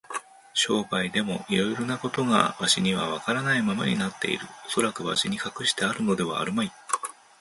[0.55, 4.47] 商売でもいろいろなことがわしにはわからないままになっている。
[4.65, 6.71] おそらくわしに隠してあるのではあるまい。